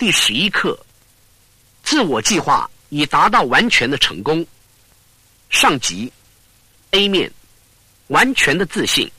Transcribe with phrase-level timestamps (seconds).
[0.00, 0.78] 第十一课：
[1.82, 4.46] 自我计划已达到完全的成功。
[5.50, 6.10] 上集
[6.92, 7.30] A 面，
[8.06, 9.12] 完全的自信。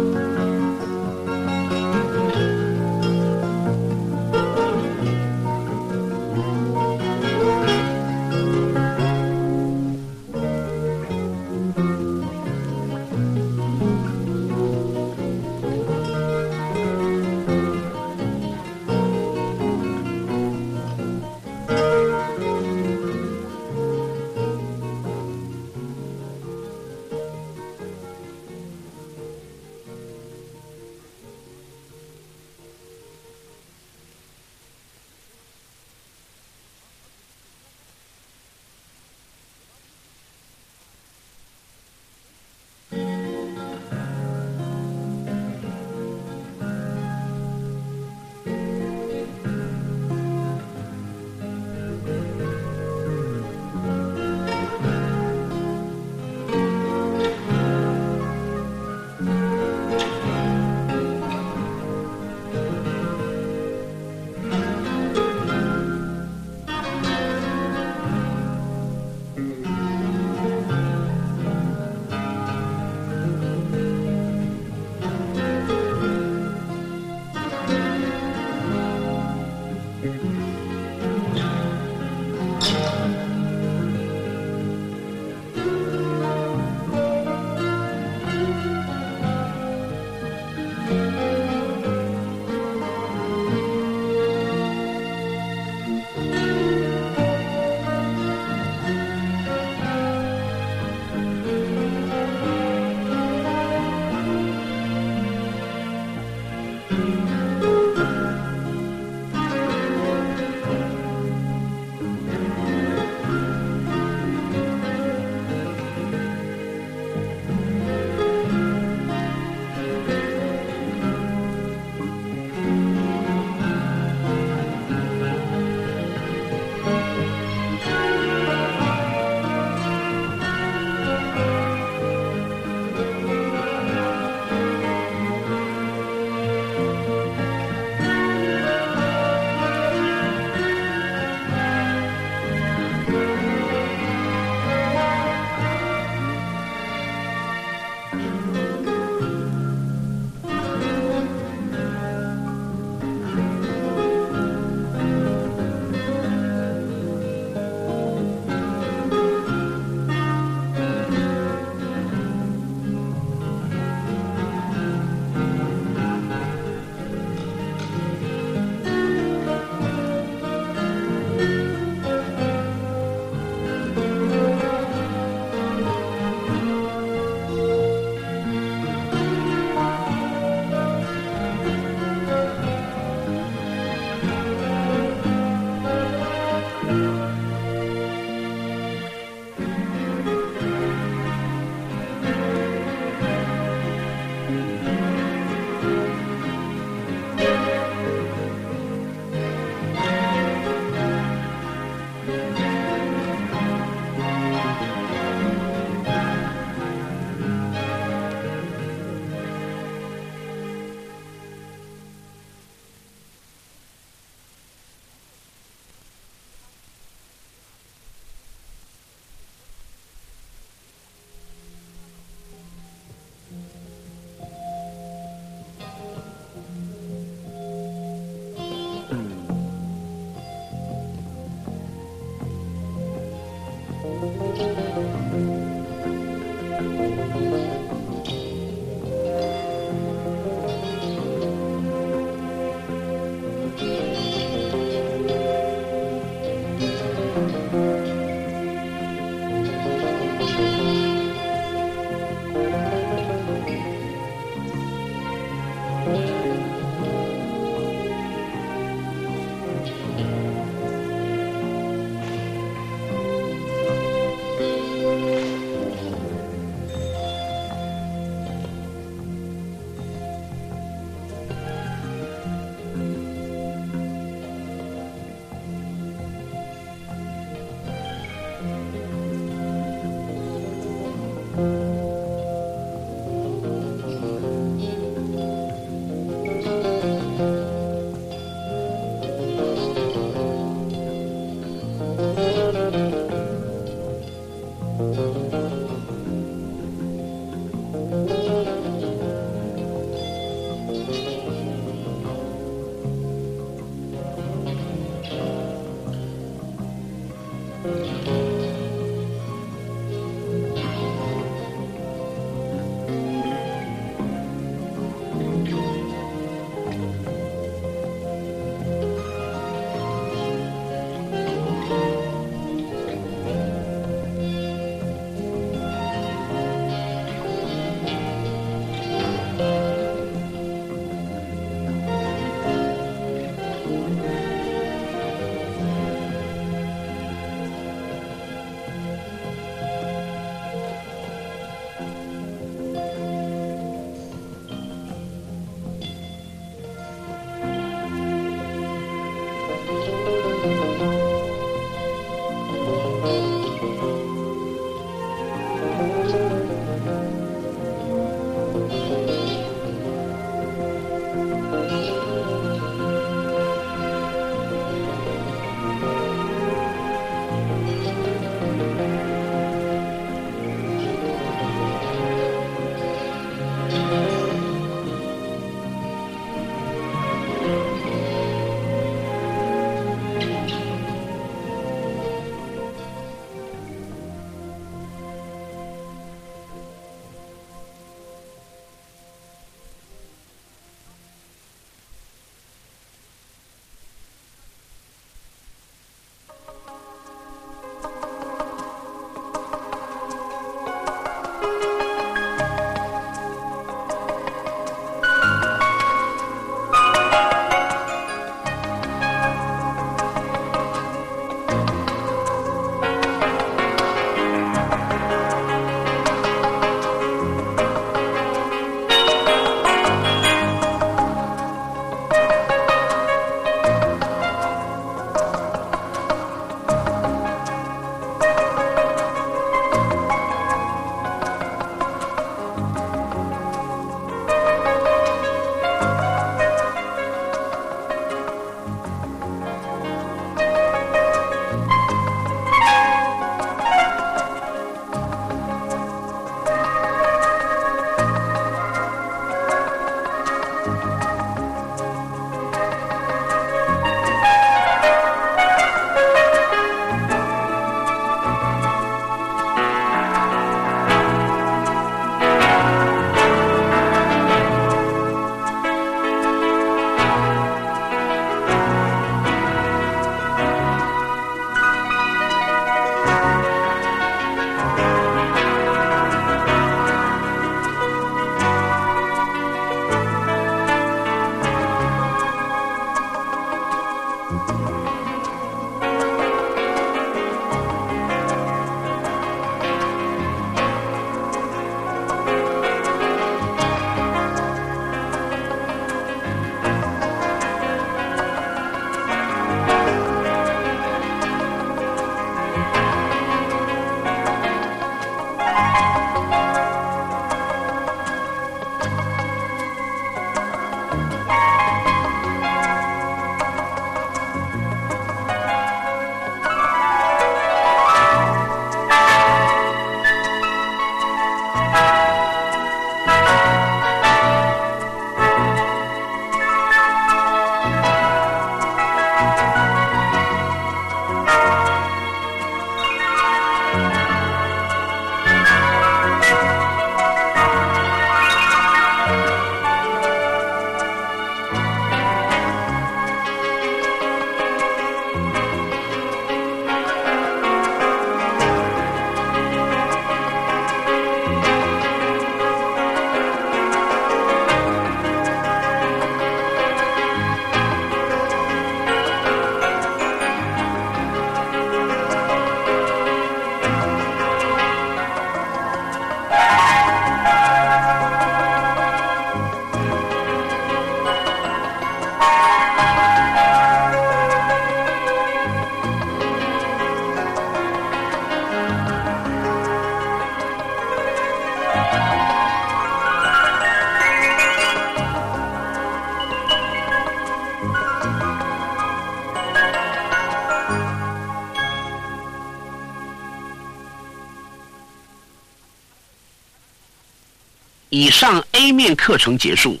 [598.90, 600.00] 一面课程结束，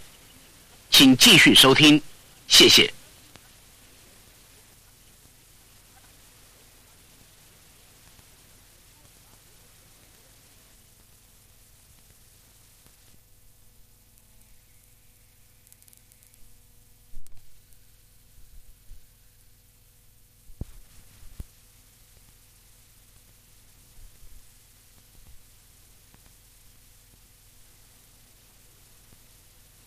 [0.90, 2.02] 请继续收听，
[2.48, 2.92] 谢谢。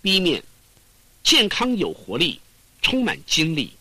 [0.03, 0.43] 第一面，
[1.23, 2.37] 健康有活力，
[2.81, 3.71] 充满精力。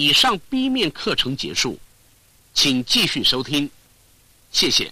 [0.00, 1.78] 以上 B 面课程结束，
[2.54, 3.68] 请继续收听，
[4.50, 4.90] 谢谢。